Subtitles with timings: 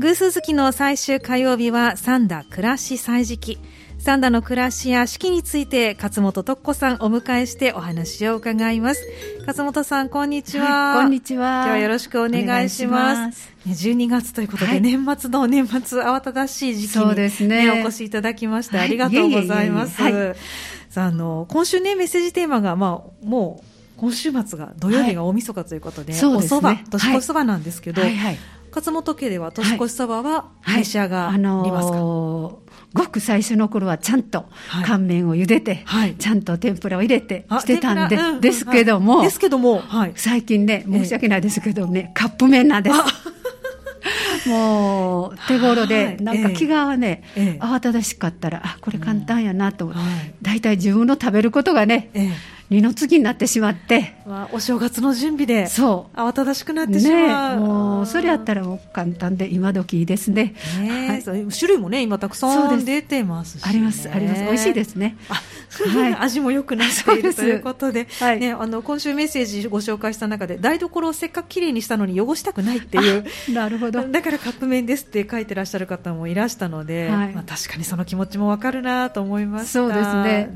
[0.00, 3.58] 偶数月の最終火曜日は三田暮らし歳時記。
[3.98, 9.06] 三田の暮らしや四季について勝本徳子さんお迎えしてお話を伺います。
[9.46, 11.56] 勝本さんこんにちは、はい、こんにちは。
[11.56, 13.52] 今日はよろしくお願いします。
[13.66, 19.98] 12月ということで、はい、年末の年末慌ただしい時期に、ね、そうですね、お越しいただきまして、ありがとうございます。
[20.88, 23.64] さあ、あの、今週ね、メッセージテーマが、まあ、もう、
[23.98, 34.46] 今週末が土曜日が大晦日ということで、はい、おそば、年越しそばなんですけど、はいはいはい勝本家では年越しそばは召し上がりますか、はいあのー、ごく最初の頃はちゃんと
[34.84, 42.96] 乾麺を茹でて、はい、ちゃんと天ぷらを入れてしてたんで、うん、ですけども、ですけども、はい、最近ね申し訳ないですけどね、えー、カップ麺なんです。
[44.48, 49.92] もう手頃で、なんか気がね、えー、慌ただしかったら、あこれ簡単やなと、
[50.40, 52.30] 大体自分の食べることがね、えー
[52.70, 56.16] 二の次になってしまって、まあ、お正月の準備でそう。
[56.16, 60.54] 慌ただしくなってしまう、ね、もうそれやったらもう簡単で今時ですね。
[60.80, 64.42] ね、はい、種類もね今たくさん出てますし、ね、ありますあります。
[64.44, 65.16] 美味しいですね。
[65.92, 73.24] はい、味も良くなっているということで、はい、ね、あの今週メッセージご紹介した中で台所をせっかくきれいにしたのに汚したくないっていう。
[73.52, 74.06] なるほど。
[74.06, 79.68] だからカップ麺ですって書いてらっしゃる方もいらしたので、はい、まあ、確かにその気持ちもわかるなと思いました。
[79.70, 80.50] そうですね。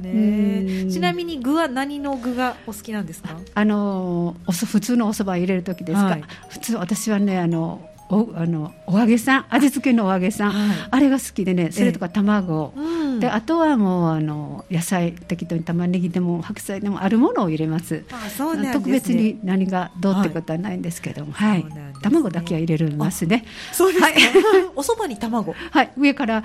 [0.85, 3.37] ねちなみに具は何の具がお好きなんですか？
[3.55, 18.05] あのお普通のお蕎麦入れる時ですか、はい、普通私はねあのおあのお揚げさん味付けのお揚げさん、はい、あれが好きでねそれとか卵、えであとはもうあの野菜適当に玉ねぎでも白菜でもあるものを入れます。
[18.11, 21.75] あそうね、特別に何がどうってことはないんですけども、はい、はい。
[21.75, 23.45] ね、卵だけは入れますね。
[23.73, 24.15] そうですか、はい、
[24.77, 25.55] お蕎麦に卵。
[25.71, 25.91] はい。
[25.97, 26.43] 上から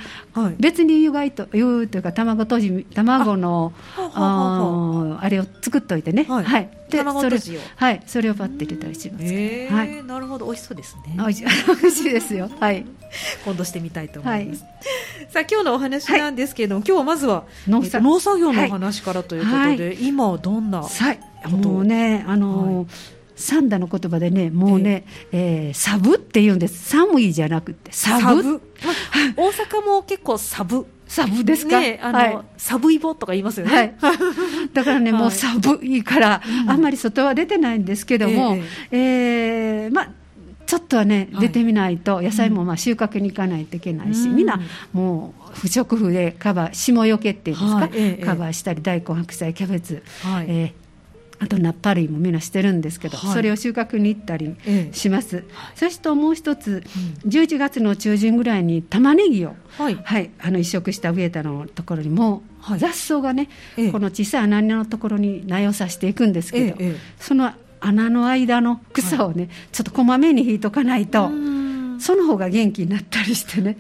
[0.60, 6.26] 別に湯がいと湯というか卵とじ卵のああれを作っといてね。
[6.30, 11.16] はい、はいでそれはいそれをバッて入れたりします、えー、はい、なるほど美味しそうですね。
[11.18, 11.36] 美味
[11.92, 12.50] しいですよ。
[12.60, 12.86] はい。
[13.46, 26.90] 今度してみたいと思います、はい、さあ今日のお話なんですけれども、はい、今日はまずは農作,、農作業のお話からということで、はい、今はどんなもうねあのー三田の言葉でね、もうね、えー、えー、サブって言うんです。
[26.90, 28.62] 寒いじゃなくて、サブ？
[29.38, 30.86] 大阪も結構サブ。
[31.10, 33.98] サブですか、ね、あの、はい、サブイボとか言いますよね。
[34.00, 34.18] はい、
[34.74, 38.56] だからね、もうサブいいから、あんまり外は出てないんですけども、
[38.92, 40.10] えー、えー、まあ、
[40.68, 44.62] ちょっとはね、出てみないと、野菜もまあ収穫に行かないといけないし、みんな
[44.94, 48.22] もう不織布でカバー、霜よけっていうんですか、はいえ。
[48.24, 50.89] カバーしたり、大根、白菜、キャベツ、はい、えー
[51.40, 54.56] あとナッパ類もみんなしてるんですけど、はい、それを収穫に行ったり
[54.92, 56.84] します、ええ、そしてもう一つ、
[57.26, 66.78] うん、11月の中旬ぐらいに玉ねぎを、はい、はい、あの移植した植えたのところにも、はい、雑草がね、え、この小さい穴のところに苗を刺していくんですけど、
[67.20, 71.30] その穴の間の草をね、ちょっとこまめに引いとかないと。
[72.00, 73.78] その方が元気になったりしてね、ね。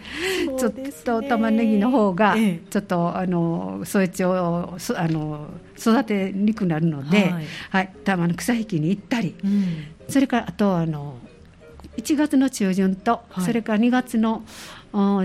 [0.57, 2.35] ちょっと玉ねぎの方が、
[2.69, 5.47] ちょっとあのそいつをあの
[5.78, 11.18] 育てにくくなるので、はい、はい、玉の草引きに行ったり、うん、それからあとあの
[11.97, 14.44] 1月の中旬と、はい、それから2月の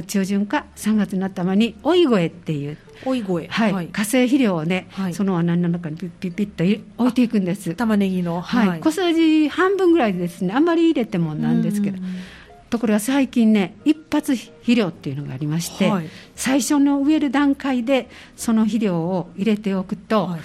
[0.06, 2.78] 中旬か3月になったまに追い声っていう。
[3.04, 6.64] 追い声、はい、はい、化成肥料をね、はい、その穴の中にピッピッピッと
[6.96, 7.74] 置いていくんです。
[7.74, 8.40] 玉ねぎの。
[8.40, 10.54] はい、小さじ半分ぐらいですね。
[10.54, 11.98] あんまり入れてもなんですけど
[12.74, 20.40] ところが最近ね一発肥料っていうのがありまして、はい、最初の植える段階でその肥料を入れておくと、はい、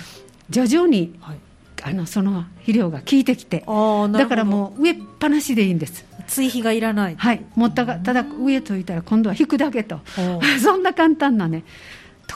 [0.52, 1.40] 徐々に、はい、
[1.82, 3.66] あのその肥料が効いてきて
[4.12, 6.06] だからもう植えっぱなしでいいんです。
[6.28, 7.16] 追肥がいらない。
[7.16, 7.44] はい。
[7.56, 10.00] もったがただ植えといたら今度は引くだけと。
[10.62, 11.66] そんな簡単なねと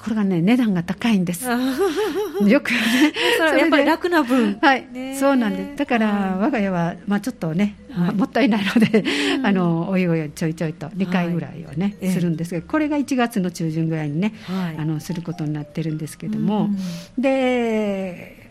[0.04, 1.46] ころがね値段が高いんです。
[1.46, 2.78] よくね
[3.38, 4.58] それやっぱり楽な分。
[4.62, 4.88] はい。
[5.18, 5.78] そうなんです。
[5.78, 9.04] だから我が家はまあちょっとね、はい、もったいないので、
[9.44, 16.70] あのお湯をちょいちょいと2回ぐらいをね、はい、するんですけどこれが1月の中旬ぐらいにね、はい、あのすることになってるんですけども、
[17.18, 18.44] で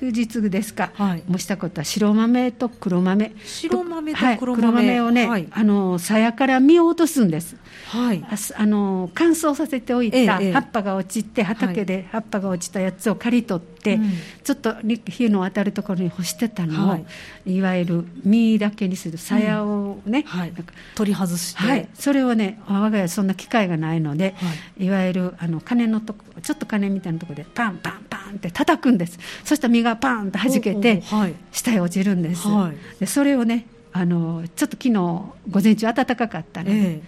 [0.00, 3.32] 昨日ですか、はい、蒸したことは白豆と黒豆。
[3.44, 5.00] 白豆と黒豆,、はい、黒豆。
[5.00, 7.56] をね、はい、あの鞘から実を落とすんです、
[7.88, 8.24] はい、
[8.56, 13.98] あの乾燥させておいた葉っぱが落ちて、畑で葉っぱが落ちたやつを刈り取って、
[14.44, 17.06] ちょっと日の当たるところに干してたのを、
[17.46, 19.18] い、わゆる実だけにする。
[19.18, 20.24] 鞘をね、
[20.94, 24.34] 取り外して、はい、それをね我が家そんな機会がないので、
[24.78, 29.18] い、わゆるあの金のとこちょっと金みたいなところでパンパンパンって叩くんです。
[29.44, 31.02] そしたら実がパーンと弾けて
[31.52, 37.00] 下へ落ちるんです、はい、でそれをねあのちょっと昨日午前中暖かかったので、えー、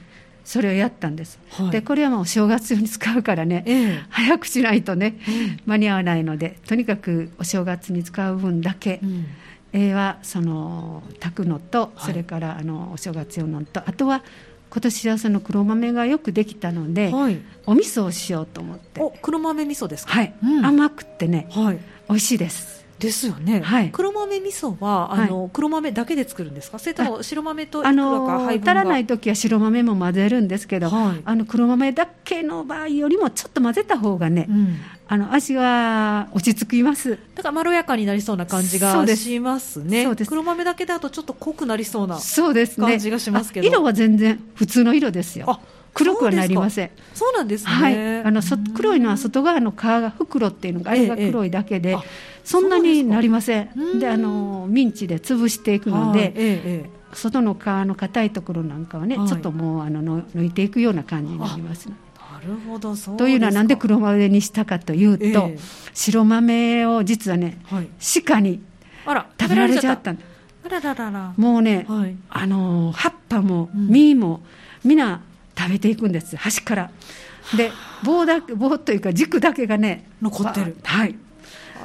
[0.44, 5.18] それをやったんです、はい、でこれはもう正月に使うからね、えー、早くしないとね、
[5.66, 9.26] 間に合わないのでとにかくお正月に使う分だけ、うん、
[9.72, 14.22] えはその炊くのと、それからあのお正月用のとあとは
[14.70, 19.00] 今年はその黒豆がよくできたので、はい、お味噌をしようと思って。
[19.02, 20.14] お黒豆味噌ですか？
[20.14, 26.78] はい、うん、甘くてね、はい、美味しいですですよね、はい、黒豆味噌はあの、はい、黒豆だけで作るんですか？
[26.78, 28.72] それとも白豆といくらか配分が？
[28.72, 34.76] 足らない時は白豆も混ぜるんですけど、はい、あの黒豆だけの場合よりもちょっと混ぜた方がね、うん、
[35.08, 37.18] あの味は落ち着きます。
[37.34, 40.04] だからまろやかになりそうな感じがしますね。
[40.04, 40.28] そうです。
[40.28, 45.60] 黒豆だけだとちょっと濃くなりそうな感じがしますけど、ね、色は全然普通の色ですよ。
[45.94, 46.90] 黒くはなりません。
[47.12, 51.96] そうなんですね、はい、あのそ黒いのは外側の皮が袋っていうのがあれが黒いだけで、ええ、
[52.44, 53.98] そんなになりません。
[53.98, 61.94] であのミンチで潰していくので、え、外の皮の硬いところなんかはね、はい、ちょっともうあの抜いていくような感じになります、な
[62.46, 65.50] るほどというのはなんで黒豆にしたかというと、
[65.94, 67.88] 白豆を実はね、はい、
[68.24, 68.60] 鹿に
[69.38, 70.10] 食べられちゃった。
[70.10, 71.34] あらららら。
[71.36, 74.42] もうね、はい、あの葉っぱも実も、
[74.84, 75.20] うん、みんな
[75.58, 76.90] 食べていくんです端から。
[77.56, 77.72] で
[78.04, 80.76] 棒だけ棒というか軸だけがね残ってる。
[80.82, 81.14] はい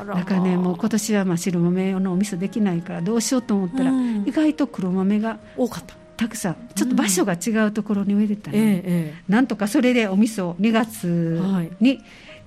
[0.06, 5.96] だからねもう今年はまあ白豆のお味噌できないからどうしようと思ったら、うん、意外と黒豆が多かった。
[6.18, 8.58] たくさんちょっと場所が違うところに植えてたの。
[8.58, 11.40] で、うんええ、なんとかそれでお味噌2月
[11.80, 12.04] に、はい。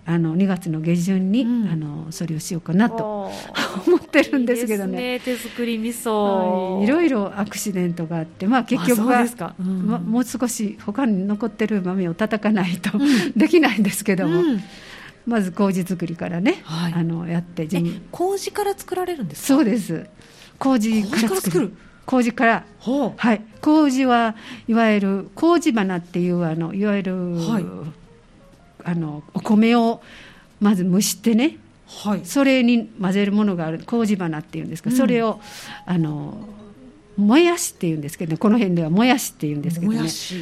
[0.06, 3.30] あの2月の下旬に、うん、あのそれをしようかなと
[3.86, 4.98] 思ってるんですけどね。
[4.98, 9.22] ね手作り味噌、はい、いろいろアクシデントがあって、まあ、結局は、
[9.60, 12.90] うん、ま、もう少し他に残ってる豆を叩かないと、
[13.36, 14.42] できないんですけども。
[15.30, 17.68] まず麹作りからね、はい、あのやって
[18.10, 20.06] 麹から作られるんですそうです。
[20.58, 21.76] 麹から作る。
[22.04, 23.40] 麹からはい。
[23.60, 24.34] 麹は
[24.66, 27.64] いわゆる麹花っていうあのいわゆる、はい、
[28.84, 30.02] あのお米を
[30.58, 35.40] まず蒸してね、はい、それに混ぜるものがある麹花っていうんですか、うん、それを
[35.86, 36.48] あの
[37.16, 40.00] もやしっていうんですけど、ね、この辺ではもやしっていうんですけどね、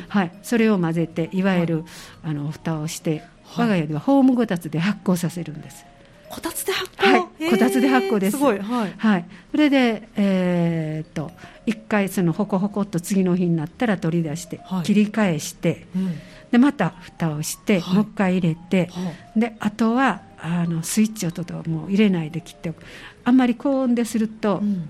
[0.09, 1.85] はい、それを混ぜていわゆる、はい、
[2.25, 3.25] あの蓋をして、
[3.63, 5.85] 我が家ではホームこたつで発酵させるんです。
[6.29, 8.37] こたつで発酵、はい、こたつで発酵です。
[8.37, 11.31] すごい、はい、はい、それで、えー、っと
[11.65, 15.87] 一回そのほこほこっと次の日になったら取り出して、切り返して。
[15.97, 16.19] うん。
[16.51, 22.83] でまた蓋をして、はい、もう一回入れて、はい、であとはあのスイッチをともう入れないで切っておく。
[23.25, 24.89] あんまり高温ですると、うん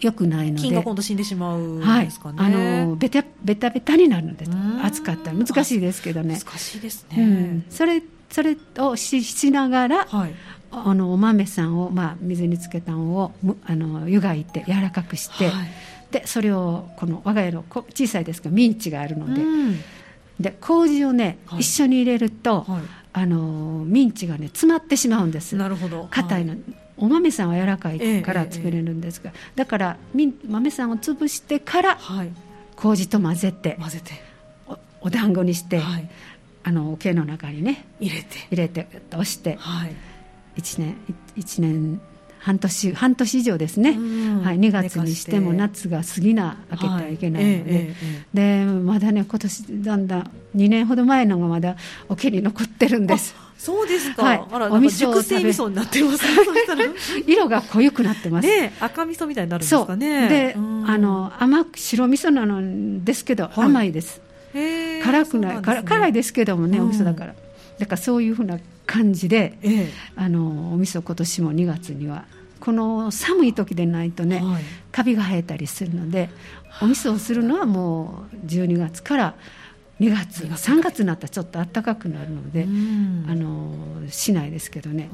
[0.00, 0.62] よくないので。
[0.62, 4.46] 菌が今度死んでしまうんですかね、はい、あのベタベタベタになるので
[4.82, 5.36] 熱かったら。
[5.36, 6.38] 難しいですけどね。
[6.38, 10.34] 難しいですね、うん、それそれをししながら、はい、
[10.72, 13.32] あのお豆さんを、まあ、水につけたのを
[13.64, 15.68] あの湯がいて柔らかくして、はい、
[16.10, 19.80] でそれをこの我が家の小さいですがミンチがあるので、うん。
[20.40, 22.82] で麹をね、はい、一緒に入れると、はい、
[23.14, 25.56] あのミンチがね詰まってしまうんです。
[25.56, 26.08] なるほど。
[26.10, 26.60] 硬いの、はい、
[26.98, 29.96] お豆さんは柔らかいから作れるんですが、ええだから
[30.48, 31.98] 豆さんを潰してから、
[32.76, 34.12] 麹と混ぜて混ぜて。
[34.66, 35.80] おお団子にして、
[36.64, 38.26] あの桶の中にね入れて。
[38.50, 39.94] 入れて押して、はい、
[40.56, 40.96] 1年
[41.36, 42.00] 1年
[42.38, 47.70] 半年半年以上ですね、はい、2月にしても夏が過ぎな開けてはいけないので。
[47.72, 47.94] はいえ
[48.34, 51.76] え、でまだね今年だんだん2年ほど前のがまだ
[52.08, 53.34] 桶に残ってるんです
[53.66, 56.24] そうですか、はい、あらお味噌熟成味噌になってます
[57.26, 60.28] 色が濃ゆくなってます、ね、赤味噌みたいになるんですかね。
[60.28, 64.20] であの甘く白味噌なのですけど、甘いです。
[65.02, 67.34] 辛くない、ね、辛いですけどもねお味噌だから、
[67.80, 72.24] だからそういうふうな感じで、ええ、あのお味噌今年も2月には
[72.60, 76.30] この寒い時でないとね、はい、カビが生えたりするので
[76.80, 79.34] お味噌をするのはもう12月から
[80.00, 81.00] 2月3月。
[81.00, 83.72] になったらちょっと暖かくなるので、あの
[84.08, 85.10] しないですけどね。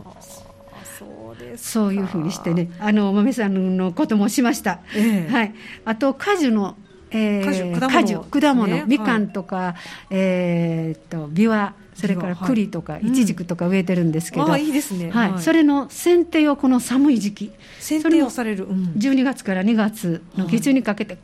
[0.98, 2.70] そうですそういうふうにしてね。
[2.78, 6.76] あのお豆さんのこともしました、えはい、あと果樹の
[7.14, 9.74] えー、果樹果物、ね、みかんとか、はい、
[10.10, 17.52] えー、っとビワそれから栗とか、いちじくとか植えてるんですけど、うん、いいですね、はい、それの剪定をこの寒い時期。
[17.80, 21.20] 剪定をされる、うん、12月から2月の下旬にかけて、は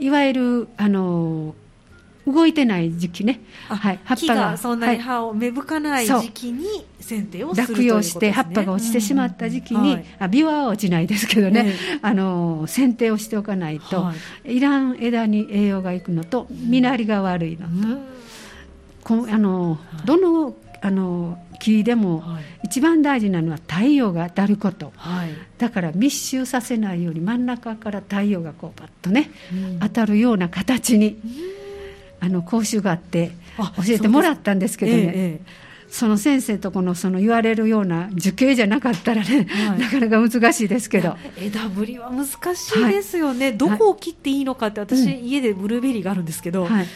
[0.00, 1.54] い、いわゆるあの
[2.26, 4.56] 動いてない時期ね、はい、葉っぱが。
[4.56, 6.66] そんなに葉を芽吹かない時期に
[7.00, 14.12] 剪定をする落葉して葉っぱが落ちてしまった時期に、あビワは落ちないですけどね、 あの剪定をしておかないと、
[14.44, 18.22] い、らん枝に栄養がいくのと実なりが悪いのと。
[19.02, 22.24] こあのどのあの木でも
[22.64, 31.22] 一番大事なのは太陽が当たること、はい、だから密集させないように真ん中から太陽がこうパッとね、うん、当たるような形に、うん、
[32.22, 35.40] あの講習があって教えてもらったんですけどね、
[35.88, 41.16] その先生とこのその言われるような樹形じゃなかったらね、はい、なかなか難しいですけど。
[41.36, 46.86] 枝ぶりは難しいですよね、はい、どこを切っていいのかって私、うん、家でブルーベリーがあるんですけど、はい。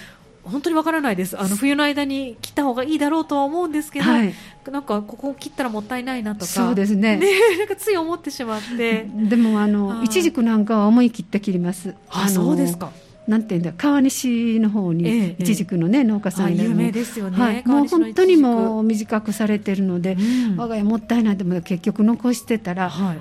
[0.45, 1.37] 本当にわからないです。
[1.37, 4.33] あの冬の間に切った方がいいだろうとは思うんですけど、はい、
[4.71, 7.17] なんかここを切ったらもったいないなとかそうですね。
[7.17, 9.09] ねなんかつい思ってしまって。
[9.13, 10.09] でもあのい。
[10.09, 11.97] ちじくなんかは思い切って切ります。
[12.09, 12.93] あそうですか
[13.27, 23.19] なんていうんだ川西の方にいちじくのね、農家さんいる有名ですよね、はい、もう本当にもう短くされてるので、うん、我が家もったいないでも結局残してたら、はい、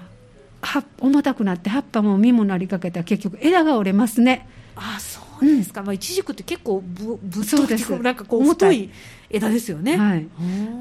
[0.62, 4.48] は重たくなって葉っぱも実もなりかけたら結局枝が折れますね。
[4.76, 8.90] あそうですか、うん、まあ、いちじくって結構ぶぶっといなんかこう太い
[9.30, 10.28] 枝ですよね、はい、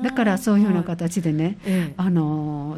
[0.03, 2.77] だからそういうような形でね、はい、あの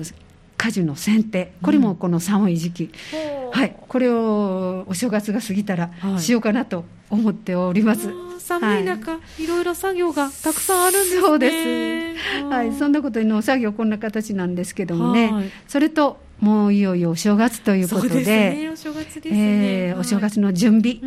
[0.66, 1.52] 果樹の剪定。
[1.62, 3.48] これもこの寒い時期、う。
[3.48, 8.10] ん、はい、これをお正月が過ぎたらしようかなと思っております。
[8.38, 11.20] 寒い中、はい、いろいろ作業がたくさんあるんですね。
[11.20, 12.44] そうです。
[12.44, 21.00] はい、そんなことに農作業こんな形なんですけどもね、はい、それともういよいよお正月ということで、ね、お正月ですね、えー、お正月の準備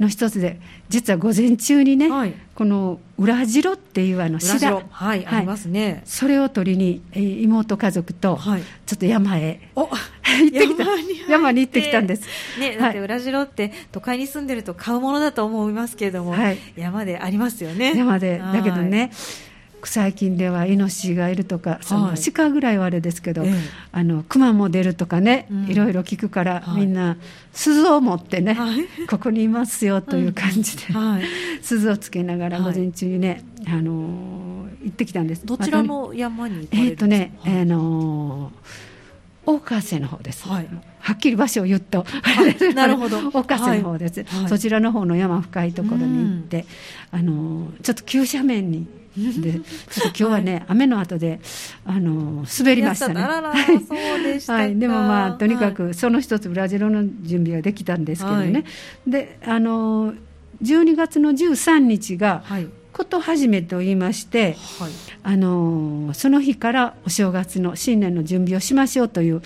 [0.00, 6.02] の一つで、実は午前中にね、はい、この裏白っていうあのシダ、はい、ありますね。
[6.04, 8.38] それを取りに妹家族と
[8.86, 10.84] ちょっと山へ、 行ってきた。
[11.28, 12.22] 山に行ってきたんです。
[12.60, 17.94] ね、だって裏白って都会に住んでると買うものだと思いますけれども、はい、山でありますよね。
[17.96, 19.10] 山でだけどね。
[19.84, 23.50] 最近ではイノシシがいるとか、その鹿ぐらいはあれですけど、はい、
[23.92, 27.16] あの熊も出るとかね、うん、いろいろ聞くから、はい、みんな
[27.52, 31.20] 鈴を持ってね、はい、ここにいますよという感じで、うん、
[31.62, 35.46] 鈴をつけながら午前中にね、あの行ってきたんです。
[35.46, 38.52] どちらの山にえっ、とね、あの
[39.48, 40.46] 大川瀬の方です。
[40.46, 40.68] はい、
[41.00, 42.04] はっきり場所を言うと、
[42.74, 43.18] なるほど。
[43.32, 46.66] 大川瀬の方です、はい、そちらの方の山深いところに行って、
[47.10, 48.86] あのちょっと急斜面に
[49.40, 51.40] でちょっと今日はね、はい、雨の後で
[51.84, 53.14] あの滑りましたね。
[53.22, 58.52] はい、でもまあとにかくその一つブラジルの準備ができたんですけどね。
[58.52, 58.64] はい、
[59.06, 60.14] であの
[60.62, 64.90] 12月の13日が、はい、こと始めと言いまして、はい、
[65.22, 69.42] あのその日からお正月の新年の準備をしましょうという。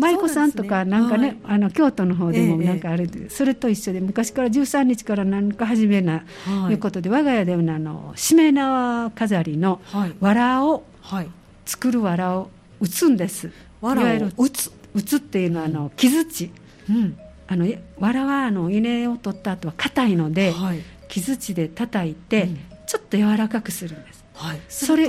[0.00, 9.80] 舞妓さんとかなんかね、ねはい、あの京都の方でもなんかある、ええ、それと一緒で昔から13日から何か始めな、はい、いうことで我が家ではあのしめ縄飾りの
[10.20, 11.28] 藁を、はい、
[11.66, 13.52] 作る藁を打つんです。
[13.80, 14.72] 藁を打つ。
[14.94, 16.50] 打つっていうのはあの木槌、
[16.88, 17.66] うん、あの
[17.98, 24.24] 藁はあの稲を取った後は硬いので、はい、木槌で叩いて、うん、ちょっと柔らかくするんです。
[24.34, 25.08] はい、それ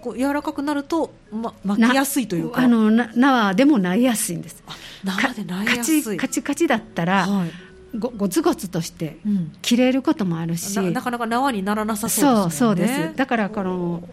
[0.00, 2.60] こう柔らかくなると、ま、巻きやすいというか。
[2.60, 4.62] あの縄でもなりやすいんです。
[5.04, 6.16] 縄でなりやすい。
[6.16, 7.50] カチカチだったら、はい、
[7.98, 9.18] ごごつごつとして
[9.62, 13.16] 切れることもあるし、うん、なかなか縄にならなさそうです、ね、そうそうです。
[13.16, 14.08] だからこの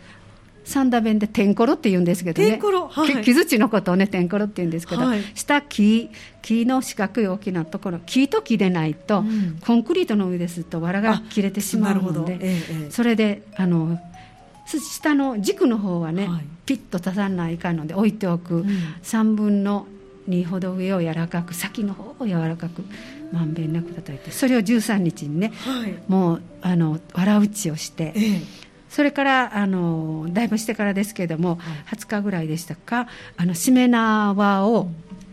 [0.66, 6.10] 三田弁でてんころって言うんですけどね、はい、木槌のことをねてんころって言うんですけど、はい、下木
[6.42, 14.00] 木の四角い大きなところ木と木でないと、うん、コンクリートの上ですと藁が切れてしまうので、ええ、それであの
[14.66, 18.68] 下の軸の方はね、はい、ピッと足さないかんので置いておく、うん、
[19.04, 19.88] 3分の
[20.30, 22.84] 2ほど上を柔らかく先の方を柔らかく
[23.32, 28.42] まんべんなく叩いてそれを13日にね、はい、もうあの藁打ちをして、ええ、
[28.90, 34.90] それからあのだいぶしてからですけれども、はい、20日ぐらいでしたかあのしめ縄を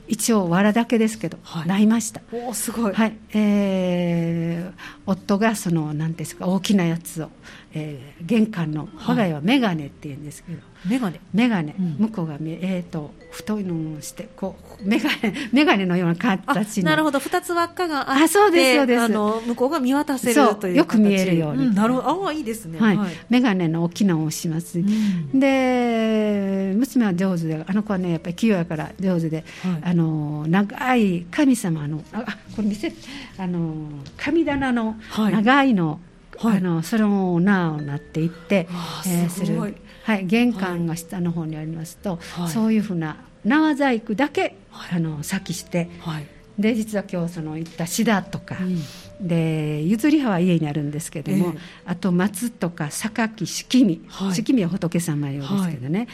[0.09, 2.21] 一応藁だけですけど、はい、ないました。
[2.33, 3.17] おすごい、はい。
[3.33, 4.73] えー、
[5.07, 7.31] 夫がその何ですか大きなやつを
[7.73, 10.59] えー、玄関の我が家は眼鏡って言うんですけど、
[10.89, 17.21] 眼鏡眼鏡、うん、向こうがえーと、太いのをしてこう眼鏡眼鏡のような形なるほど。
[17.21, 19.03] 二つ輪っかがあってあそうですそうです。
[19.03, 22.27] あの向こうが見渡せるというよく見えるように、うん、なるほど。
[22.27, 32.25] ああいいですね、はい、はい、眼鏡の大きなをします、うん、で娘は上手であの子はねやっぱり器用やから上手で、はい、あの長い神様のあ
[32.57, 32.93] これ見せ
[33.39, 33.75] あの
[34.17, 36.01] 神棚の長いの、
[36.41, 36.53] はい。
[36.53, 38.67] はい、あのそれもなおなっていって、
[39.07, 46.27] えー、する、はい、玄関が下の方にありますと、はい、そういうふうな縄細工だけ、はい、あの先して、はい、
[46.59, 56.09] で実は今日その行ったシダとか、うん、で譲り葉は家にあるんですけども、えー、あと松とか榊式見、はい、式見は仏様用ですけどね、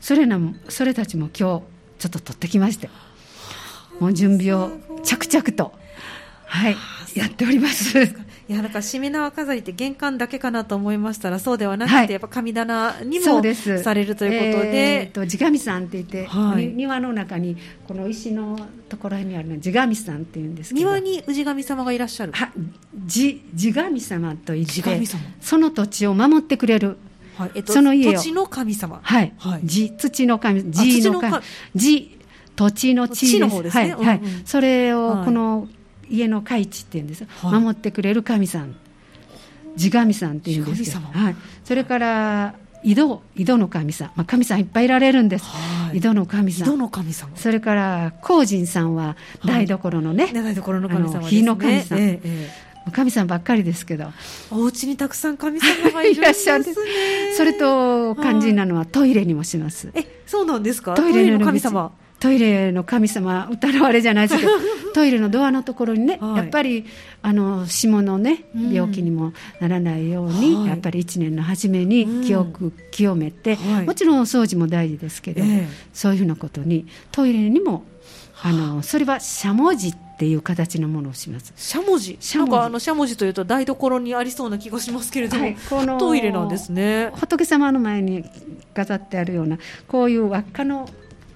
[0.00, 0.38] それな
[0.68, 1.64] それたちも今日
[1.98, 2.88] ちょっと取ってきまして
[4.00, 4.70] もう準備を
[5.04, 5.72] 着々と
[6.46, 6.76] はい
[7.14, 8.31] やっております。
[8.48, 13.42] いやなんかしめ縄飾りって玄関だけかなと思いましたらそうではなくて、はい、やっぱ神棚にも
[13.82, 17.56] されるということで、えー、と地神さんって言って、はい、庭の中に
[17.86, 18.58] この石の
[18.88, 20.80] ところにあるの地神さんっていうんですけど。
[20.80, 22.32] 庭に氏神様がいらっしゃる。
[22.32, 22.50] は
[23.06, 24.72] 地地神様と言って
[25.40, 26.98] その土地を守ってくれる。
[27.36, 27.50] はい。
[27.54, 29.00] えっと、その家土地の神様。
[29.02, 31.36] はい、はい、地土の神地の神。
[31.74, 32.18] 地
[32.54, 35.68] 土地の地の方ですね、はい、はい、それをこの、
[36.12, 38.76] 家の海地っていうんです、はい、守ってくれる神さん。
[39.74, 42.54] 地神さんっていうんですけど、はい、それから
[42.84, 46.68] 井戸井戸の神さん、まあ、神さんいっぱいいられるんです、はい、井戸の神さん。
[46.68, 47.36] 井戸の神様。
[47.36, 49.16] それから光神さんは
[49.46, 54.06] 台所のね、はい、台所の神様、ね、火の神さん、ええ神さんばっかりですけど。
[54.50, 56.64] お家にたくさん神様がいらっしゃる。
[56.64, 56.90] んですね
[57.36, 59.92] それと肝心なのはトイレにもします。
[59.94, 60.94] えそうなんですか？
[60.94, 61.92] トイレの神様
[62.22, 64.52] トイレの神様歌のあれじゃないですけど
[64.94, 66.84] トイレのドアのところにね、はい、やっぱり
[67.20, 75.42] あの霜のね病気にもならないように、うん、やっぱり1年の初めに清く清めて、うん、もちろんお掃除も大事ですけど、
[75.92, 77.84] そういうふうなことにトイレにも
[78.40, 78.52] あ。
[78.52, 81.52] のそれはしゃもじっていう形のものをします。
[81.56, 82.18] しゃもじ。
[82.36, 87.10] なんかあのしゃもじというと台所にありそうな気がしますけれども、はい、このトイレなんですね。
[87.14, 88.24] 仏様の前に
[88.74, 90.88] 飾ってあるようなこういう輪っかの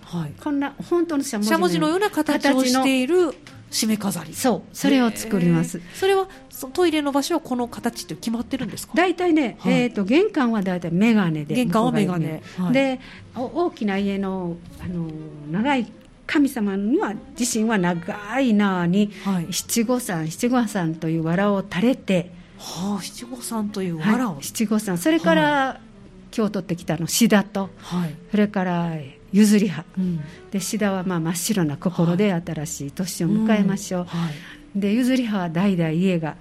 [0.07, 3.35] はい、こんな本当のしゃもじのような形をしている
[3.73, 4.33] 締め飾り。
[4.33, 5.81] そうそれを作ります。
[5.95, 6.29] それは
[6.73, 8.93] トイレの場所はこの形って決まってるんですか？
[8.95, 12.39] 大体ね、はい、えーと、玄関は大体眼鏡で玄関は眼鏡、は
[12.71, 13.01] い、で
[13.35, 15.11] 大きな家のあの
[15.51, 15.93] 長い
[16.27, 19.11] 神様には自身は長い縄に
[19.51, 24.97] 七五三七五三という藁を垂れてはあ七五三という藁を、はい、七五三。
[24.99, 28.93] それから、はい、今日取ってきたのシダと、はい、それから
[29.37, 34.35] 譲り派、うん、で志田はまあ真っ白な心で新しい年を迎えましょう、はいはい、
[34.81, 36.37] で譲り派は代々家が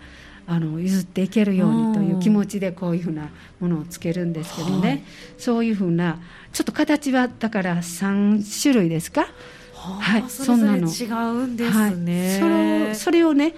[0.48, 5.04] あの譲っていけるようにという気持ちでこういうふうなものをつけるんですけどね、はい、
[5.38, 6.20] そういうふうな
[6.54, 9.28] ちょっと形はだから3種類ですか？
[9.74, 10.88] はい、そんなの。
[10.88, 13.54] 違うんですね、はい、それそれをね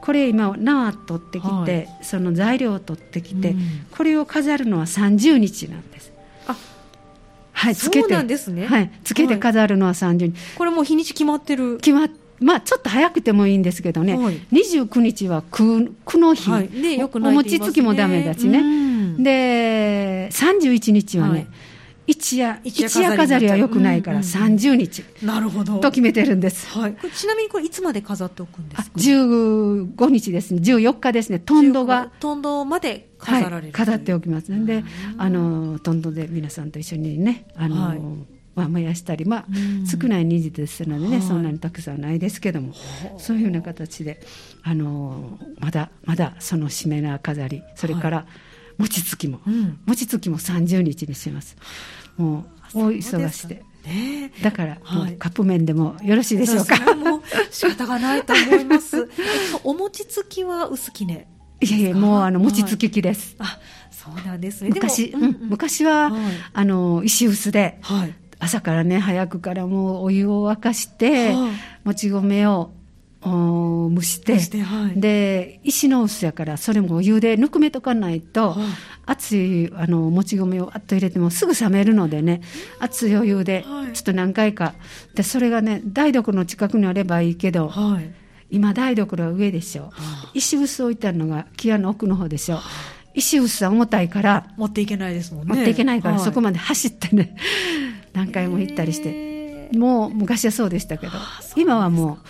[0.00, 6.12] これ今縄取ってきて、はい、その材料を取ってきて、うん、これを飾るのは30日なんです
[7.56, 8.02] はい、つけて。
[8.02, 8.66] そうなんですね。
[8.66, 10.34] はい、つけて飾るのは30日。
[10.56, 11.78] これもう日にち決まってる？
[11.78, 18.62] 決まっまあ、ちょっと早くてもいいんですけどね、はい、29日は苦苦の日、はい、ね、よくお餅つきもだめだしね、
[19.18, 21.46] で31日はね、はい
[22.06, 25.04] 一夜一夜飾りはよくないから30日。
[25.22, 25.78] なるほど。
[25.78, 30.60] と決めてるんです、はい、ちなみにこれいつまで飾っておくんですか？15日ですね。
[30.60, 31.38] 14日ですね。
[31.38, 34.52] トンドがトンドまで飾られる、はい、飾っておきます。
[34.52, 34.84] ねで
[35.18, 38.00] あのトンドで皆さんと一緒にねあの、はい。
[38.56, 39.46] まあ、燃やしたり、まあ、
[39.86, 42.72] 少ない人数ですのでね、そんなにたくさんないですけども、
[43.18, 44.18] そういうような形で、
[44.62, 48.26] あのまだまだその締めな飾り、それから、
[48.78, 51.56] 餅つきも、うん、餅つきも30日にします。
[52.16, 53.62] もう大忙しで。
[53.86, 56.94] ね、だから、はい、カップ麺でもよろしいでしょうか？
[56.96, 59.08] もう仕方がないと思います。
[59.62, 61.28] お餅つきは薄きね。
[61.60, 63.36] いやいや、もうあの餅つき器です。
[63.38, 63.60] はい、あ、
[63.92, 64.70] そうなんですね。
[64.74, 71.32] 昔、うんうん、昔は、はい、あの石臼で、はい、朝からね早くからもうお湯を沸かして、
[71.84, 72.72] もち米を
[73.30, 74.38] 蒸して。
[74.38, 78.64] して、はい、で石の薄やからそれもお湯でぬくめとかないと、はい、
[79.06, 82.40] 熱いあのもち米をあっと入れてもすぐ冷めるのでね
[82.78, 84.74] 熱いお湯でちょっと何回か。
[85.14, 88.10] でそれがね台所の近くにあればいいけど、はい、
[88.50, 89.92] 今台所は上でしょ、
[90.34, 92.60] 石臼置いてあるのが木屋の奥の方でしょ、
[93.14, 95.54] 石臼は重たいから持っていけないですもんね。
[95.54, 97.36] 持っていけないから、そこまで走ってね
[98.12, 101.12] 何回も行ったりして、もう昔はそうでしたけど
[101.56, 102.26] 今はもう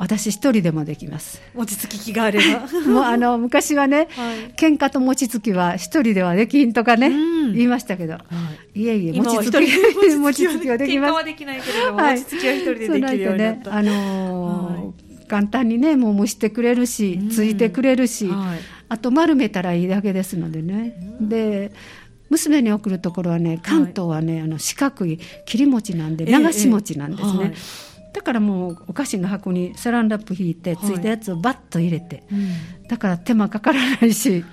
[0.00, 1.42] 私一人でもできます。
[1.54, 2.66] 餅つき機があれば。
[2.90, 8.20] もうあの昔はね、はい、喧嘩と餅つきは一人ではできんとかね、うん、言いましたけど、は
[8.74, 9.56] い、いえいえ餅つき
[10.16, 11.10] 餅つきはできます。
[11.10, 18.30] 喧嘩はできないけれども、はい、餅つきは一人でできるようになった、ね、あのー、簡単にねもう蒸してくれるし、うん、ついてくれるし、
[18.88, 21.72] あと丸めたらいいだけですのでね、うん、で
[22.30, 32.36] 娘に送るところはね関東はね、あの四角い切り餅なんで流し餅なんですね、ええだからもうお菓子の箱にサランラップ引いてついたやつをバッと入れて、は
[32.84, 34.44] い、だから手間かからないし、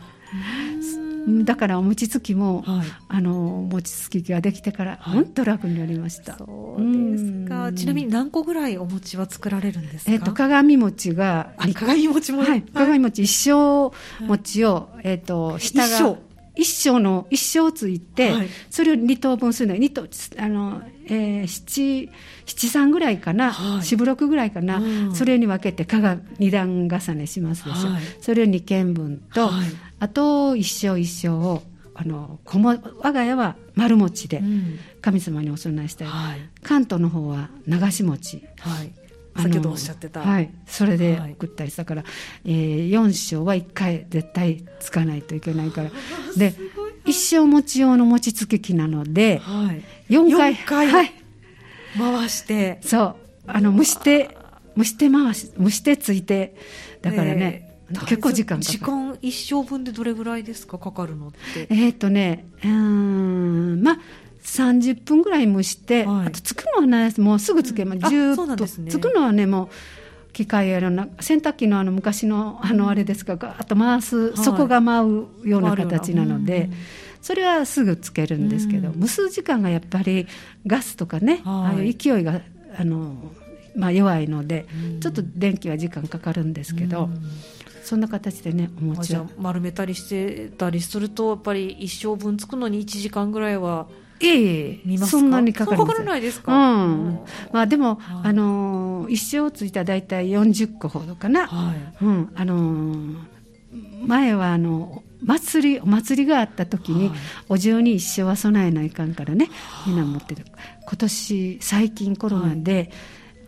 [1.43, 7.73] だからお餅つきも、はい、あの餅つきができてから本当楽になりました、そうですか。
[7.73, 13.91] ちなみに何個ぐらいお餅は作られるんですか、えーと、鏡餅が鏡餅も、はい、鏡餅一生
[14.25, 16.17] 餅を、えーと、下が
[16.57, 20.07] 一生の一生ついて、はい、それを2等分するの2等
[20.41, 22.09] あの、えー、7,
[22.45, 29.67] 7三ぐらいかな、はい、4、6ぐらいかな、うん、それに分けて加が2段重ねしますでしょ、はい、それを2件分と、はい、
[29.99, 31.61] あと一生一生を
[31.93, 34.43] あの我が家は丸餅で
[35.01, 36.07] 神様にお供えしたい、
[36.61, 39.06] 関東の方は流し餅、はい
[39.37, 42.11] 先ほどおっしゃってた、はい、それで送ったりしたから、はい、
[42.45, 45.91] えー、4章は1回絶対つかないといけないから。
[46.35, 46.53] で
[47.05, 49.73] 一生持ち用の餅つき機なので、は
[50.09, 51.13] い、4回 ,4 回、はい、
[51.97, 52.79] 回して。
[52.81, 53.15] そう。
[53.47, 54.37] あの蒸して
[54.75, 56.55] 蒸して回し蒸してついて。
[57.01, 60.77] だからね、結構時間時間一生分でどれぐらいですか？
[60.77, 61.67] かかるのって。
[61.69, 63.99] えっ、とねうんまあ
[64.47, 69.69] 30分ぐらい蒸して、はい、あとつくのはねもうすぐつけます、うん、ジューッと、ね、つくのはねもう
[70.31, 76.69] 機械やらな洗濯機のあの昔のあのあれですか、あと回す、底が舞うような形なので、
[77.23, 80.27] それはすぐつけるんですけど、蒸す時間がやっぱり
[80.67, 82.39] ガスとかね、ああいう勢いが
[82.77, 83.15] あの、
[83.75, 84.67] まあ、弱いので、
[84.99, 87.09] ちょっと電気は時間かかるんですけど。
[87.83, 93.87] そんな形でねお餅を丸めたりしてたりするとやっぱり一生分つくのに1時間ぐらいは
[94.19, 97.19] ええそんなにかからないですか、うん、
[97.51, 102.95] まあ、でも、はい、あの一生ついたら大体40個ほどかな、はい、うん、あの
[104.05, 107.17] 前はあの祭りお祭りがあった時に、はい、
[107.49, 109.49] お重に一生は備えないかんからね
[109.85, 110.45] みんな持ってる。
[110.81, 112.91] 今年最近コロナで、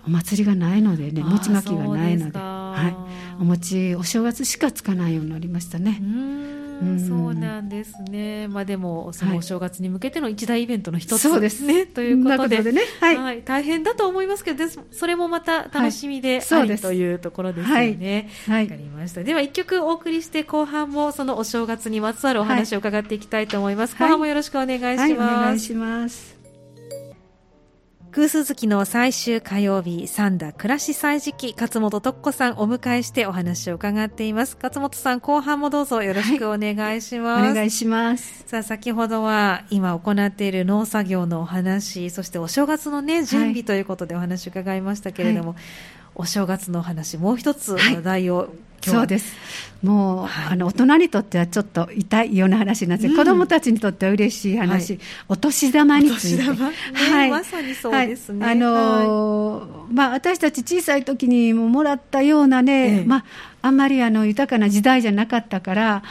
[0.06, 2.40] お祭りがないのでね餅まきがないので。
[2.80, 6.02] はい、お餅お正月しかつかないようになりましたね。
[7.08, 11.64] そうなんですね、まあ、でも、そのお正月に向けての一大イベントの一つ、そうです。
[11.64, 12.82] ねということで、ね。
[13.00, 18.30] はい、はい、大変だと思いますけど、それもまた楽しみであり、というところですよね。
[18.48, 19.24] わ、かりました。
[19.24, 23.96] では、一曲お送りして、後半もそのお正月にまつわるお話を伺っていきたいと思います。
[23.96, 25.14] 後半もよろしくお願いします。
[25.14, 26.39] お願いします。
[28.12, 34.58] 空鈴月の最終火曜日、三田暮らし祭時期、勝本徳子さんお迎えしてお話を伺っています。
[34.60, 37.44] 勝本さん、後半もどうぞよろしくお願いします。
[37.44, 38.46] はい、お願いします。
[38.48, 45.60] さあ、先ほどは今行っている農作業のお話、そしてお正月のね、準備ということでお話を伺いましたけれども、はい
[46.20, 48.46] お正月の話、もう一つ話題を、は。
[48.46, 48.50] い
[48.82, 49.36] そうです。
[49.84, 56.44] もう、はい、あの大人にとってはちょっと痛いような話なんです、うん、子供たちにとっては嬉しい話、はい、お年玉について。
[56.44, 58.46] はい、まさにそうですね。
[58.46, 63.26] はい、あのー、まあ私たち小さい時にももらったようなね、ええ、まあ
[63.62, 66.04] あんまりあの豊かな時代じゃなかったから、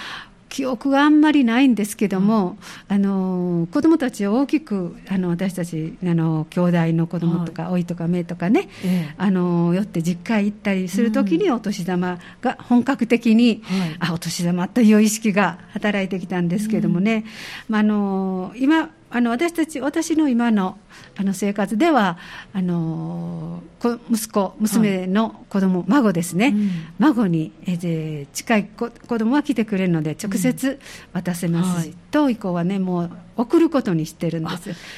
[0.48, 2.56] 記憶があんまりないんですけども、
[2.88, 13.62] うん、あの子供たちを大きくあの私たちあの兄弟の子供とか、はい、おいとかめとかね、ええ、あの寄って実家行ったりするときにお年玉が本格的に、
[14.00, 17.24] うん、あお年玉という意識が働いてきたんですけどもね、
[17.68, 20.78] うん、まあ、あの今あの私たち私の今の
[21.16, 22.18] あの生活では
[22.52, 23.62] あの
[24.10, 30.78] 息子娘の子供、はい、孫ですね、うん、孫に、えー、近い子子供は来てくれるので直接
[31.12, 31.82] 渡せます。
[31.82, 34.50] し、うんはい、と以降はねもう送ることにしてるんで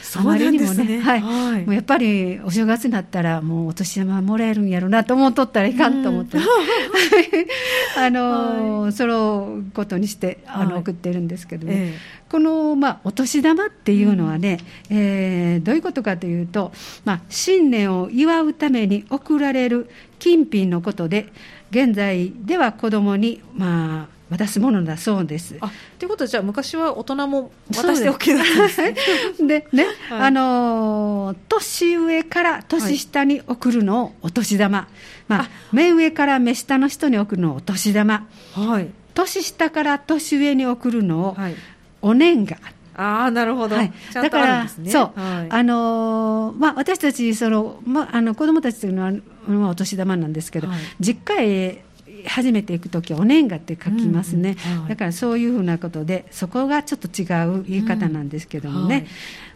[0.03, 0.19] す。
[0.19, 6.45] あまりにもね、はい、はい、もうやっぱりお正月になったらもうお年玉もらえるんやろうなと思っとったらいかんと思って、うん、
[8.03, 12.21] あの、はい、そのことにしてあの、送ってるんですけどね、ええ。
[12.31, 14.59] この、まあ、お年玉っていうのはね、
[14.91, 16.73] うん、えー、どういうことかというと、
[17.05, 21.33] まあ、新年を祝うために贈られる金品のことで、
[21.71, 25.57] 現在では子供に、まあ、渡すものだそうです。
[25.61, 28.95] あということは、じゃあ、昔は大人も渡しておけないんですね。
[29.41, 34.89] でね、はい、あの年上から年下に送るのをお年玉、はい、
[35.29, 41.57] まあ、目上から目下の人に送るのをお年玉、はい、年下から年上に送るのを、はい。
[42.03, 42.57] お年賀
[43.01, 49.13] ああなるほど、はい、だから、ね、そう、はい、あのまあ、私たちその、まあ、あの子供たちというのは、
[49.49, 51.85] まあ、お年玉なんですけど、はい、実家へ
[52.27, 59.07] 初めて行くときはお年賀って書きますね、うんはい、だからそういうふうなことでそこがちょっと違う言い方なんですけどもね、うん、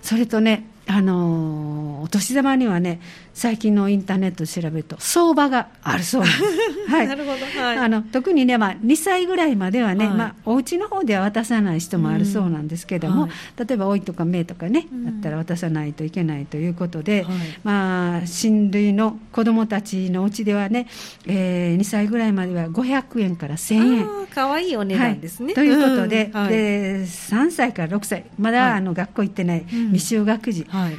[0.01, 3.01] それとねあのお年玉にはね
[3.33, 6.47] 最近のインターネットで調べると相場があるそうなんで
[6.87, 17.27] す、 はい、なるほど、はい、あの特にね、まあ、2歳ぐらいまではね、はい、まあ、お家の方では渡さない人もあるそうなんですけども、うんはい、例えばおいとかめとかね、だったら渡さないといけないということで、
[17.65, 20.87] まあ、親類の子どもたちのうちではね、
[21.27, 24.09] えー、2歳ぐらいまでは500円から1000円。
[24.35, 28.25] かわいいお値段ですね、ということで,、で3歳から6歳。
[28.39, 30.97] まだ、あの学校行ってない未就学児、はい。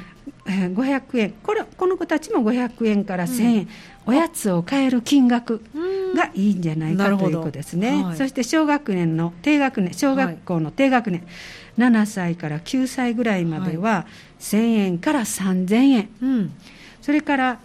[0.48, 1.32] えー、500円。
[1.44, 3.68] これこの子たちも500円から1000円、
[4.08, 5.62] うん、おやつを買える金額
[6.16, 11.22] がいいんじゃないかということですね、はい、そして小学年の低学年小学校の低学年、
[11.78, 14.06] はい、7歳から9歳ぐらいまでは
[14.40, 16.54] 1000円から3000円、うん、
[17.02, 17.60] それから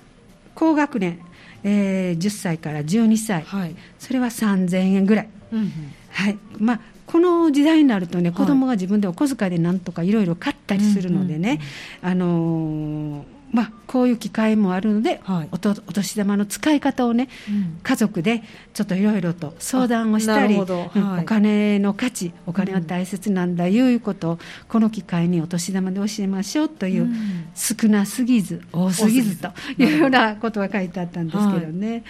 [0.54, 1.20] 高学年、
[1.62, 5.72] えー、10歳から12歳、はい、それは3000円ぐらい、うん、
[6.10, 6.38] はい。
[6.58, 11.60] まあ、この時代になるとね、子供が自分でお小遣いでなんとかいろいろ買ったりするのでね、
[12.02, 18.44] あのーまあ、こういう機会もあるので、はい、おとお年玉の使い方をね、うん、家族で
[18.74, 32.02] ちょっといろいろと相談をしたり、はい、お金の価値お金は大切なんだ、いうことをこの機会にお年玉で教えましょうという、うん、少なすぎず多すぎずというようなことが書いてあったんですけどね、はい、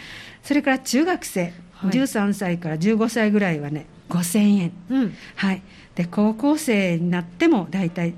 [0.42, 5.62] それから中学生はい、13歳から15歳ぐらいはね5000円、うん、はい、
[5.94, 8.14] で高校生になっても大体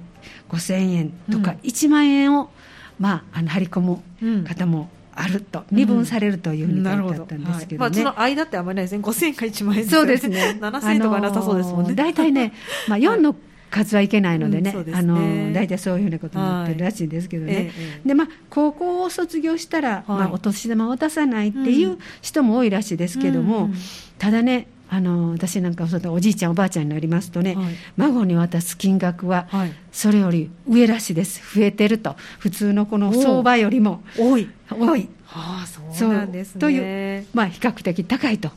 [0.49, 2.51] 5000円とか1万円を、
[2.99, 4.03] まあ、あの張り込む
[4.45, 8.01] 方もあると、二分されるというふうに書いてあったんですけど、ね。
[8.01, 10.59] うんはい、まあ、その間ってあんまりないですね5000円か1万円、ね、そうですね。
[10.61, 11.95] 7000円とかなさそうですもんね。
[11.95, 12.53] 大体ね、
[12.89, 13.37] まあ、4の
[13.71, 14.93] 数はいけないのでね、うん、ね。
[14.95, 17.73] あの大体そういうふうなことになってるらしいんですけどね、はい。
[18.07, 23.75] でまあ、高校を卒業したら、はい、まあ、お年玉を渡さないっていう人も多いらしいですけども、うん、
[24.19, 29.49] ただねあの私なんかおじいちゃんおばあちゃんになりますとね、はい、孫に渡す金額は
[29.91, 31.41] それより上らしいです。
[31.59, 32.15] 増えてると。
[32.39, 34.03] 普通のこの相場よりも。
[34.19, 34.51] 多い。
[34.69, 35.09] 多い。
[35.25, 36.61] はあ、そうなんですね。
[36.61, 38.51] という、まあ、比較的高いと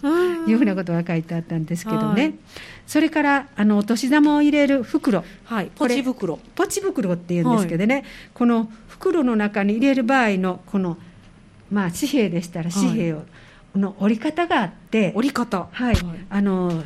[0.45, 2.33] いうふうなことが書いてあったんですけどね、はい、
[2.85, 6.37] それからあのお年玉を入れる袋、はい、ポチ袋。
[6.53, 10.97] ポチ袋っていうんですけどね、はい、この袋の中に入れる場合のこの、
[11.71, 13.23] まあ、紙幣でしたら紙幣を、
[13.77, 15.67] の折り方があって折り方。
[15.71, 15.95] はい、
[16.29, 16.83] あの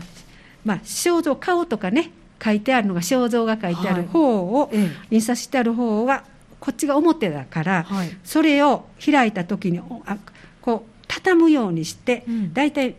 [0.66, 2.12] まあ肖像顔とかね
[2.44, 4.70] 書いてあるのが肖像が書いてある方を、
[5.12, 6.24] 印刷してある方は
[6.60, 10.18] こっちが表だから、はい、それを開いた時にあ
[10.62, 12.96] こう畳むようにして、うん、大体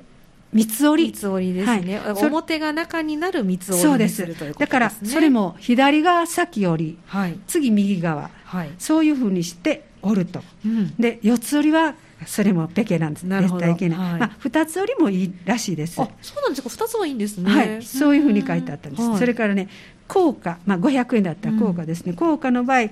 [0.53, 1.11] 三つ折り。
[1.11, 11.95] 三つ折りですね、はい、表が中になる三つ折りにするということです、ね、だからそれも左が先折り、はい、次右側、はい、そういうふうにして折ると、うん、で四つ折りは
[12.27, 13.23] それもペケなんです。
[13.25, 13.67] なるほど。
[13.67, 16.01] いけない、はい、まあ、2つ折りもいいらしいです。
[16.01, 16.69] あそうなんですか。
[16.69, 19.69] 2つはいいんですね、はい、そういうふうに書いてあったんです、それからね
[20.09, 22.89] 効果、まあ、500円だったら効果ですね、うん、効果の場合、青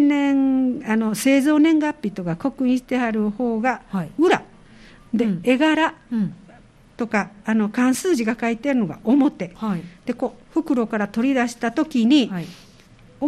[0.00, 3.82] 年あの製造年月日とか刻印してある方が
[4.18, 4.42] 裏、は
[5.14, 5.94] い、で、うん、絵柄
[6.96, 12.46] とかあの漢数字が書いてあるのが表、はい、でこう袋から取り出した時に、はい、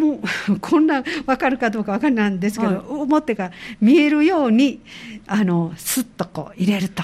[0.61, 4.81] こんな分かるかどうか分からないんですけど、表が見えるように
[5.27, 7.03] あのスッとこう入れると。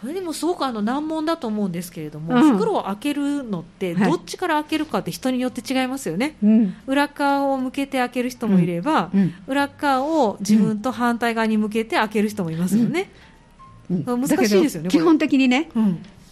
[0.00, 13.10] それでもすごくあの難問だと思うんですけれども、うん、袋を開けるのってどっちから開けるかって人によって違いますよね、はい、裏側を向けて開ける人もいれば、うん、裏側を自分と反対側に向けて開ける人もいますよね、
[13.88, 15.70] 難しいですよね基本的にね、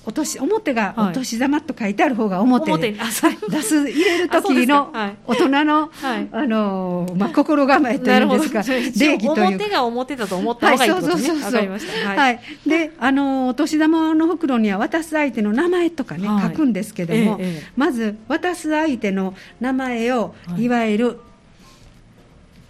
[0.04, 4.92] お年表がお年玉と書いてある方が表で、はい、 出す入れる時の
[5.26, 8.62] 大人の、はい、あのまあ、心構えというんですか。
[8.62, 21.20] 礼儀という表が表だと思った方がいいですね、はい、そうそうそうはい、はい、であのお年玉の袋には渡す相手の名前とかね、書くんですけども、ええ、まず渡す相手の名前を、い、わゆる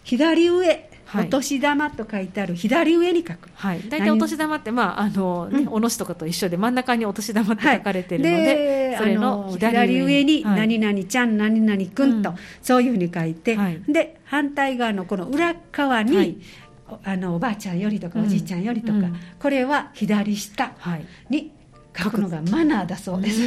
[0.04, 10.42] 左上お年玉と書いてある左上に書く、はい、大体お年玉って、まああのね、うん、おのしとかと一緒で真ん中にお年玉って書かれてるのではい、それの左上に。
[10.44, 16.40] 何々ちゃん、何々くんと、そういうふうに書いて、で反対側のこの裏側に、
[17.04, 20.72] あのおばあちゃんよりとかおじいちゃんよりとか、うん、これは左下
[21.30, 21.50] に
[21.96, 23.42] 書くのがマナーだそうです。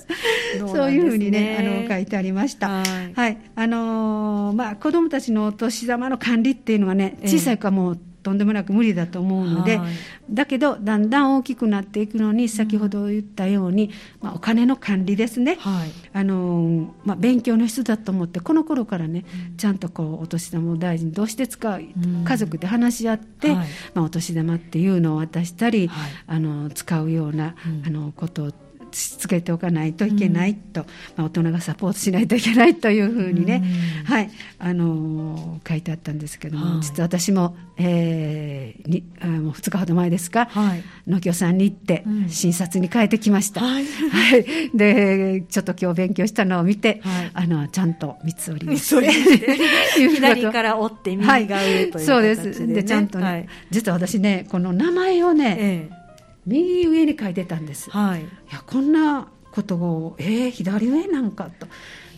[0.58, 2.68] そういうふうにね、あの書いてありました。
[2.68, 9.92] はい、はい、あのー、まあ子供たちのお年玉の管理っていうのはね、小さい子はもうとんでもなく無理だと思うので、はい、
[10.30, 13.90] だけどだんだん大きくなっていくのに先ほど言ったように、
[14.22, 25.90] まあ、お金の管理ですね、はい、あのまあ、勉強の質だと思ってこの頃からね、うん、ちゃんとこうお年玉を大事にどうして使う、うん、家族で話し合って、はい、まあ、お年玉っていうのを渡したり、
[26.26, 27.54] あの使うような、
[27.86, 28.52] あのことを
[28.94, 33.62] しつけておかないといけないと、うん、まあ、大人がサポートしないといけないというふうにね、
[34.06, 34.30] うん、はい。
[34.58, 47.02] あのー、書いてあったんですけども、はい、実は私も、えー、にあもう2日ほど前ですか、はい、農協さんに行って、診察に変えてきました、はい、はい、でちょっと今日勉強したのを見て、
[47.34, 49.12] あのちゃんと三つ折りをして。
[50.14, 52.66] 左から折って右が上という、ね、そうです。
[52.66, 56.03] でちゃんとね、実は私ねこの名前をね、ええ
[56.46, 61.66] 右上に書いてたんです、はい、いやこんなことをえー、左上なんかと。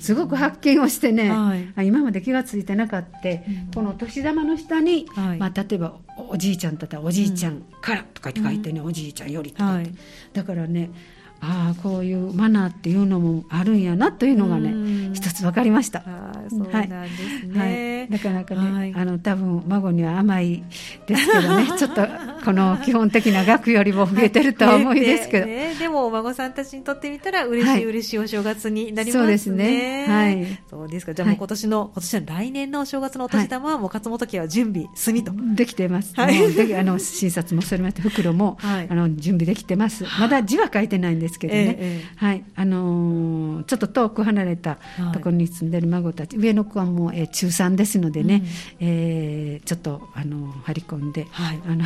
[0.01, 5.97] すごく発見をしてね、はい、今まで気が付いてなかった、うん、この年玉の下に、はい、まあ、例えば
[6.29, 9.93] おじいちゃんだったらおじいちゃんからとかって書いてね、うん、おじいちゃんよりとか、はい、
[10.33, 10.91] だからね
[11.41, 16.01] ああこういうマナーっていうのもあるんやなというのがね一つ分かりました。
[16.01, 20.65] あそうなんですね、はい、なかなかね、はい、あの多分孫には甘い
[21.07, 22.07] ですけどね ちょっと
[22.45, 29.21] この基本的な額よりも増えてるとは思いですけど、ね、でもお孫さんたちにとってみたら嬉しい、嬉しいお正月になりますね。
[29.21, 30.07] そうですね。
[30.09, 30.59] はい。
[30.71, 31.15] そうですか。
[31.15, 35.33] じゃあもう今年の、今年の来年のお正月のお年玉はもう勝本家は準備済みと。
[35.55, 36.13] できてます。
[36.15, 36.53] はい。
[36.53, 40.05] であの診察もそれまで袋も、はい、あの準備できてます。
[40.21, 41.77] まだ字は書いてないんですけどね。
[41.79, 42.45] えー、はい。
[42.55, 44.79] あのー、ちょっと遠く離れた
[45.13, 48.43] ところに住んでる孫たち、上の子はもう、えー、中3ですのでね、
[48.81, 51.85] うん、えー、ちょっとあの張り込んで、はい、あの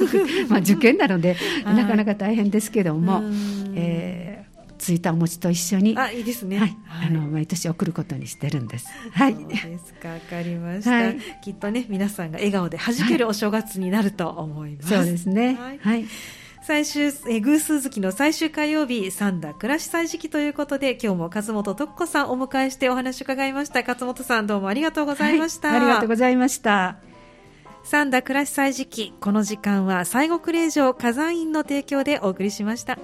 [0.48, 3.22] まあ受験なので、 なかなか大変ですけども、
[3.74, 8.88] えー、ついたお餅と一緒にあいいですね、はい、はい、あの毎年送ることにしてるんです。
[9.12, 9.34] はい。
[9.34, 14.88] ですか、わかりました、はい、きっとね皆さんが笑顔で弾けるお正月になると思います。
[14.88, 15.58] そうですね。
[15.80, 16.06] はい
[16.62, 23.80] 最終、え偶数月の最終火曜日、三田暮らし祭時期ということで、今日も勝本徳子さんお迎えしてお話を伺いました。
[23.80, 25.68] 勝本さんどうもありがとうございました。
[25.68, 26.98] はい、ありがとうございました。
[27.82, 32.96] 三田暮らし祭時期、この時間は西国霊場火山院の提供でお送りしました。